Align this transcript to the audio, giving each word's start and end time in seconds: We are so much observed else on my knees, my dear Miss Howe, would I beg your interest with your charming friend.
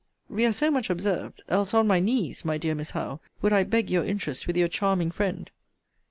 We 0.29 0.47
are 0.47 0.51
so 0.51 0.71
much 0.71 0.89
observed 0.89 1.43
else 1.47 1.75
on 1.75 1.85
my 1.85 1.99
knees, 1.99 2.43
my 2.43 2.57
dear 2.57 2.73
Miss 2.73 2.89
Howe, 2.89 3.19
would 3.43 3.53
I 3.53 3.63
beg 3.63 3.91
your 3.91 4.03
interest 4.03 4.47
with 4.47 4.57
your 4.57 4.67
charming 4.67 5.11
friend. 5.11 5.51